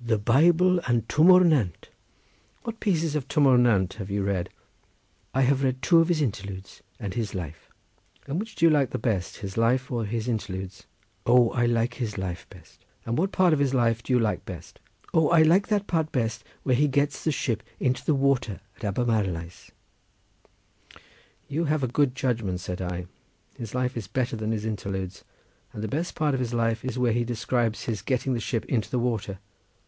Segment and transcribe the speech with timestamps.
[0.00, 1.88] "The Bible and Twm O'r Nant."
[2.62, 4.48] "What pieces of Twm O'r Nant have you read?"
[5.34, 7.68] "I have read two of his interludes and his life."
[8.28, 10.86] "And which do you like best—his life or his interludes."
[11.26, 14.46] "O, I like his life best." "And what part of his life do you like
[14.46, 14.78] best?"
[15.12, 18.84] "O, I like that part best where he gets the ship into the water at
[18.84, 19.72] Abermarlais."
[21.48, 23.06] "You have a good judgment," said I;
[23.56, 25.24] "his life is better than his interludes,
[25.72, 28.64] and the best part of his life is where he describes his getting the ship
[28.66, 29.40] into the water.